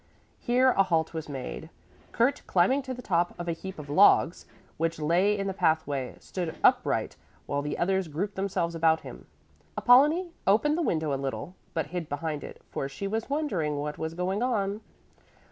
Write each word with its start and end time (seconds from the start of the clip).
Here 0.39 0.69
a 0.71 0.81
halt 0.81 1.13
was 1.13 1.29
made. 1.29 1.69
Kurt, 2.11 2.41
climbing 2.47 2.81
to 2.81 2.93
the 2.95 3.03
top 3.03 3.39
of 3.39 3.47
a 3.47 3.51
heap 3.53 3.77
of 3.77 3.87
logs, 3.87 4.47
which 4.77 4.97
lay 4.97 5.37
in 5.37 5.45
the 5.45 5.53
pathway, 5.53 6.15
stood 6.19 6.55
upright, 6.63 7.17
while 7.45 7.61
the 7.61 7.77
others 7.77 8.07
grouped 8.07 8.33
themselves 8.33 8.73
about 8.73 9.01
him. 9.01 9.27
Apollonie 9.77 10.31
opened 10.47 10.75
the 10.75 10.81
window 10.81 11.13
a 11.13 11.21
little, 11.21 11.53
but 11.75 11.85
hid 11.93 12.09
behind 12.09 12.43
it, 12.43 12.63
for 12.71 12.89
she 12.89 13.07
was 13.07 13.29
wondering 13.29 13.77
what 13.77 13.99
was 13.99 14.15
going 14.15 14.41
on. 14.41 14.81